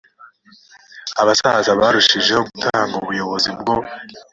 abasaza 1.21 1.71
barushijeho 1.79 2.41
gutanga 2.49 2.93
ubuyobozi 3.01 3.49
bwo 3.59 3.75